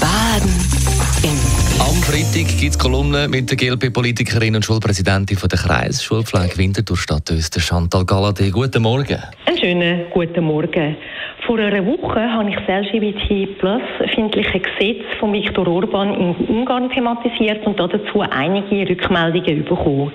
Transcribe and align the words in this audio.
Baden 0.00 0.54
im 1.22 1.38
Am 1.80 2.02
Freitag 2.02 2.58
gibt 2.58 2.72
es 2.72 2.78
Kolumnen 2.78 3.30
mit 3.30 3.50
der 3.50 3.56
GLP-Politikerin 3.56 4.56
und 4.56 4.64
Schulpräsidentin 4.64 5.36
von 5.36 5.48
der 5.48 5.58
Kreisschulpflege 5.58 6.58
Winterthur 6.58 6.96
Stadt 6.96 7.30
Öster, 7.30 7.60
Chantal 7.60 8.04
Galladay. 8.04 8.50
Guten 8.50 8.82
Morgen. 8.82 9.18
Einen 9.46 9.58
schönen 9.58 10.10
guten 10.12 10.44
Morgen. 10.44 10.96
Vor 11.46 11.58
einer 11.58 11.84
Woche 11.86 12.20
habe 12.20 12.50
ich 12.50 12.56
das 12.56 12.86
LGBT 12.86 13.58
plus 13.58 13.82
findliche 14.14 14.60
Gesetz 14.60 15.04
von 15.20 15.32
Viktor 15.32 15.68
Orban 15.68 16.14
in 16.14 16.34
Ungarn 16.48 16.90
thematisiert 16.90 17.64
und 17.66 17.78
dazu 17.78 18.20
einige 18.20 18.88
Rückmeldungen 18.88 19.64
bekommen. 19.64 20.12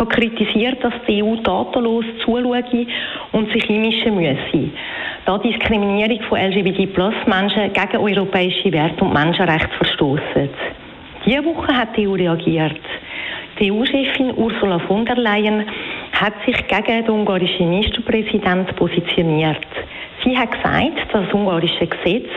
Habe 0.00 0.14
kritisiert, 0.14 0.82
dass 0.82 0.94
die 1.06 1.22
EU 1.22 1.36
tatenlos 1.44 2.06
zuschaue 2.24 2.64
und 3.32 3.52
sich 3.52 3.68
einmischen 3.68 4.14
müsse, 4.14 4.70
da 5.26 5.36
Diskriminierung 5.36 6.22
von 6.22 6.38
LGBT 6.38 6.94
plus 6.94 7.12
Menschen 7.26 7.70
gegen 7.74 8.02
europäische 8.02 8.72
Werte 8.72 9.04
und 9.04 9.12
Menschenrechte 9.12 9.68
verstoßen. 9.76 10.48
Diese 11.26 11.44
Woche 11.44 11.76
hat 11.76 11.94
die 11.98 12.08
EU 12.08 12.12
reagiert. 12.12 12.80
Die 13.58 13.70
EU-Chefin 13.70 14.32
Ursula 14.38 14.78
von 14.78 15.04
der 15.04 15.16
Leyen 15.16 15.66
hat 16.12 16.32
sich 16.46 16.56
gegen 16.66 17.04
den 17.04 17.10
ungarischen 17.10 17.68
Ministerpräsidenten 17.68 18.74
positioniert. 18.76 19.66
Sie 20.24 20.34
hat 20.34 20.50
gesagt, 20.50 21.12
das 21.12 21.30
ungarische 21.34 21.86
Gesetz 21.86 22.30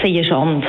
sei 0.00 0.10
eine 0.10 0.22
Schande. 0.22 0.68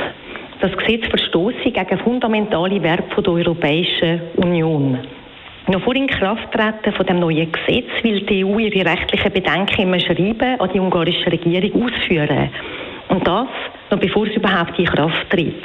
Das 0.60 0.76
Gesetz 0.76 1.06
verstoße 1.06 1.70
gegen 1.70 1.98
fundamentale 2.00 2.82
Werte 2.82 3.22
der 3.22 3.32
Europäischen 3.32 4.20
Union. 4.34 4.98
Noch 5.68 5.82
vor 5.82 5.94
Inkrafttreten 5.94 6.92
von 6.92 7.06
dem 7.06 7.20
neuen 7.20 7.52
Gesetz 7.52 8.02
will 8.02 8.22
die 8.22 8.44
EU 8.44 8.58
ihre 8.58 8.84
rechtlichen 8.90 9.32
Bedenken 9.32 9.82
immer 9.82 10.00
schreiben 10.00 10.58
an 10.58 10.70
die 10.72 10.80
ungarische 10.80 11.30
Regierung 11.30 11.84
ausführen. 11.84 12.50
Und 13.08 13.26
das 13.26 13.48
noch 13.90 13.98
bevor 13.98 14.26
es 14.26 14.34
überhaupt 14.36 14.78
in 14.78 14.86
Kraft 14.86 15.30
tritt. 15.30 15.64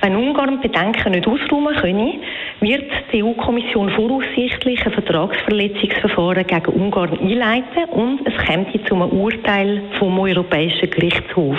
Wenn 0.00 0.16
Ungarn 0.16 0.60
Bedenken 0.60 1.12
nicht 1.12 1.26
ausräumen 1.26 1.76
könne, 1.76 2.14
wird 2.60 2.90
die 3.12 3.22
EU-Kommission 3.22 3.90
voraussichtlich 3.90 4.84
ein 4.84 4.92
Vertragsverletzungsverfahren 4.92 6.46
gegen 6.46 6.72
Ungarn 6.72 7.18
einleiten 7.20 7.84
und 7.90 8.20
es 8.26 8.86
zu 8.86 8.94
einem 8.94 9.10
Urteil 9.10 9.82
vom 9.98 10.18
Europäischen 10.18 10.90
Gerichtshof. 10.90 11.58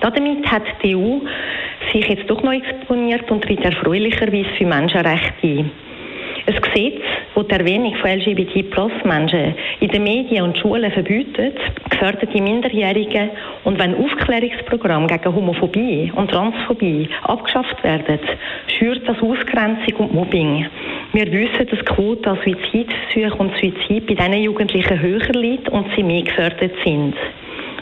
Damit 0.00 0.50
hat 0.50 0.62
die 0.82 0.96
EU 0.96 1.18
sich 1.92 2.08
jetzt 2.08 2.30
doch 2.30 2.42
noch 2.42 2.52
exponiert 2.52 3.30
und 3.30 3.44
tritt 3.44 3.64
erfreulicherweise 3.64 4.48
für 4.56 4.66
Menschenrechte 4.66 5.46
ein. 5.46 5.70
Ein 6.44 6.56
Gesetz, 6.60 7.02
das 7.36 7.46
die 7.46 7.54
Erwähnung 7.54 7.94
von 7.96 8.10
LGBT-Plus-Menschen 8.10 9.54
in 9.78 9.88
den 9.88 10.02
Medien 10.02 10.42
und 10.42 10.58
Schulen 10.58 10.90
verbietet, 10.90 11.56
gefährdet 11.88 12.30
die 12.34 12.40
Minderjährigen 12.40 13.30
und 13.62 13.78
wenn 13.78 13.94
Aufklärungsprogramme 13.94 15.06
gegen 15.06 15.34
Homophobie 15.34 16.10
und 16.16 16.32
Transphobie 16.32 17.08
abgeschafft 17.22 17.84
werden, 17.84 18.18
schürt 18.66 19.08
das 19.08 19.22
Ausgrenzung 19.22 19.94
und 19.98 20.14
Mobbing. 20.14 20.66
Wir 21.12 21.30
wissen, 21.30 21.68
dass 21.70 21.78
die 21.78 21.84
Quote 21.84 22.30
an 22.30 22.38
Suizidversuchen 22.44 23.38
und 23.38 23.56
Suizid 23.58 24.06
bei 24.08 24.14
diesen 24.14 24.42
Jugendlichen 24.42 25.00
höher 25.00 25.32
liegt 25.34 25.68
und 25.68 25.86
sie 25.94 26.02
mehr 26.02 26.22
gefährdet 26.22 26.72
sind. 26.84 27.14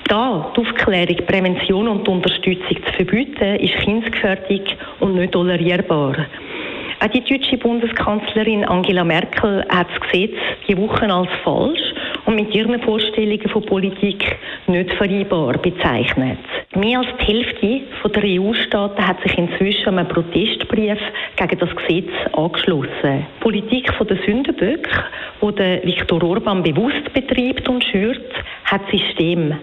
Da 0.07 0.53
die 0.55 0.61
Aufklärung, 0.61 1.17
Prävention 1.27 1.89
und 1.89 2.07
Unterstützung 2.09 2.77
zu 2.85 2.93
verbieten, 2.93 3.57
ist 3.57 3.77
Kindsgefährdung 3.77 4.65
und 4.99 5.15
nicht 5.15 5.33
tolerierbar. 5.33 6.27
Auch 7.03 7.09
die 7.09 7.23
deutsche 7.23 7.57
Bundeskanzlerin 7.57 8.63
Angela 8.67 9.05
Merkel 9.05 9.65
hat 9.71 9.87
das 9.89 10.01
Gesetz 10.01 10.37
die 10.69 10.77
Woche 10.77 11.11
als 11.11 11.31
falsch 11.43 11.81
und 12.27 12.35
mit 12.35 12.55
ihren 12.55 12.79
Vorstellungen 12.83 13.49
von 13.49 13.65
Politik 13.65 14.37
nicht 14.67 14.93
vereinbar 14.93 15.57
bezeichnet. 15.57 16.39
Mehr 16.77 16.99
als 16.99 17.09
die 17.19 17.25
Hälfte 17.25 17.81
der 18.05 18.23
EU-Staaten 18.43 19.07
hat 19.07 19.19
sich 19.23 19.39
inzwischen 19.39 19.99
einem 19.99 20.09
Protestbrief 20.09 20.99
gegen 21.37 21.59
das 21.59 21.75
Gesetz 21.75 22.11
angeschlossen. 22.35 22.91
Die 23.03 23.41
Politik 23.41 23.91
der 23.99 24.19
Sündenböcke, 24.27 24.91
die 25.41 25.87
Viktor 25.87 26.23
Orban 26.23 26.63
bewusst 26.63 27.11
betreibt 27.15 27.67
und 27.67 27.83
schürt, 27.83 28.31
hat 28.67 28.83
System. 28.91 29.55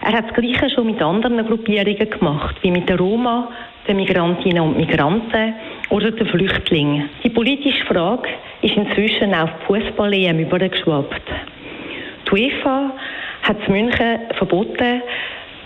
Er 0.00 0.12
hat 0.12 0.30
das 0.30 0.34
Gleiche 0.34 0.70
schon 0.70 0.86
mit 0.86 1.02
anderen 1.02 1.46
Gruppierungen 1.46 2.08
gemacht, 2.08 2.56
wie 2.62 2.70
mit 2.70 2.88
der 2.88 2.98
Roma, 2.98 3.50
den 3.86 3.96
Migrantinnen 3.96 4.62
und 4.62 4.76
Migranten 4.76 5.54
oder 5.90 6.10
den 6.10 6.26
Flüchtlingen. 6.26 7.08
Die 7.24 7.30
politische 7.30 7.84
Frage 7.86 8.28
ist 8.62 8.76
inzwischen 8.76 9.34
auf 9.34 9.50
die 9.60 9.66
Fußball-EM 9.66 10.38
übergeschwappt. 10.40 11.22
Die 12.26 12.32
UEFA 12.32 12.90
hat 13.42 13.68
München 13.68 14.18
verboten, 14.36 15.02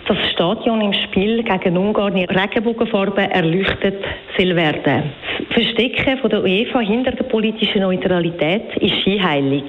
dass 0.07 0.17
das 0.17 0.33
Stadion 0.33 0.81
im 0.81 0.93
Spiel 0.93 1.43
gegen 1.43 1.77
Ungarn 1.77 2.17
in 2.17 2.29
Regenbogenfarben 2.29 3.31
erleuchtet 3.31 4.05
soll 4.37 4.57
werden. 4.57 5.13
Das 5.39 5.55
Verstecken 5.55 6.19
von 6.19 6.31
der 6.31 6.43
UEFA 6.43 6.81
hinter 6.81 7.13
der 7.13 7.25
politischen 7.25 7.83
Neutralität 7.83 8.77
ist 8.81 8.95
scheinheilig. 9.03 9.65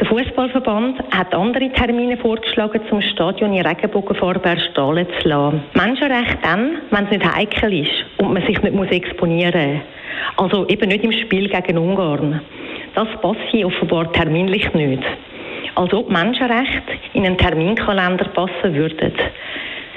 Der 0.00 0.06
Fußballverband 0.06 1.04
hat 1.12 1.32
andere 1.32 1.70
Termine 1.70 2.16
vorgeschlagen, 2.16 2.80
zum 2.88 3.00
Stadion 3.00 3.52
in 3.52 3.64
Regenbogenfarbe 3.64 4.48
erstrahlen 4.48 5.06
zu 5.20 5.28
lassen. 5.28 5.62
Menschenrecht 5.74 6.38
dann, 6.42 6.78
wenn 6.90 7.04
es 7.04 7.10
nicht 7.10 7.24
heikel 7.24 7.72
ist 7.72 8.04
und 8.18 8.32
man 8.32 8.44
sich 8.44 8.60
nicht 8.60 8.74
muss 8.74 8.88
exponieren 8.88 9.74
muss. 9.74 9.82
Also 10.36 10.66
eben 10.66 10.88
nicht 10.88 11.04
im 11.04 11.12
Spiel 11.12 11.48
gegen 11.48 11.78
Ungarn. 11.78 12.40
Das 12.96 13.06
passt 13.22 13.38
hier 13.52 13.68
offenbar 13.68 14.12
terminlich 14.12 14.72
nicht. 14.74 15.04
Als 15.76 15.92
ob 15.92 16.10
Menschenrechte 16.10 16.92
in 17.12 17.24
einen 17.24 17.38
Terminkalender 17.38 18.24
passen 18.30 18.74
würden. 18.74 19.12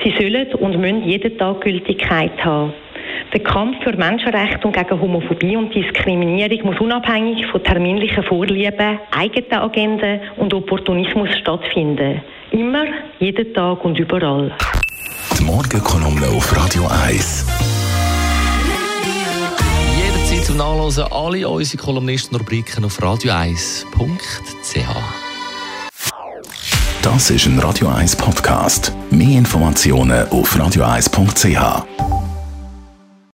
Sie 0.04 0.12
sollen 0.12 0.54
und 0.54 0.80
müssen 0.80 1.04
jeden 1.04 1.38
Tag 1.40 1.62
Gültigkeit 1.62 2.46
haben. 2.46 2.72
Der 3.34 3.42
Kampf 3.42 3.84
für 3.84 3.96
Menschenrechte 3.96 4.66
und 4.66 4.74
gegen 4.76 5.02
Homophobie 5.02 5.58
und 5.58 5.76
Diskriminierung 5.76 6.72
muss 6.72 6.80
unabhängig 6.80 7.46
von 7.48 7.62
terminlichen 7.64 8.24
Vorlieben, 8.24 9.00
eigenen 9.12 9.52
Agenden 9.52 10.22
und 10.38 10.54
Opportunismus 10.54 11.30
stattfinden. 11.42 12.22
Immer, 12.52 12.86
jeden 13.20 13.54
Tag 13.54 13.84
und 13.84 14.00
überall. 14.00 14.56
Die 15.38 15.44
Morgenkolumne 15.44 16.28
auf 16.28 16.56
Radio 16.56 16.88
1. 17.06 17.46
Jederzeit 19.98 20.46
zum 20.46 20.58
Nachlesen 20.58 21.04
alle 21.12 21.50
unsere 21.50 21.84
Kolumnisten 21.84 22.36
und 22.36 22.42
Rubriken 22.42 22.86
auf 22.86 22.98
radio1.ch. 23.00 24.88
Das 27.02 27.30
ist 27.30 27.46
ein 27.46 27.60
Radio 27.60 27.90
1 27.90 28.16
Podcast. 28.16 28.94
Mehr 29.12 29.38
Informationen 29.38 30.28
auf 30.30 30.56
radio1.ch. 30.56 32.07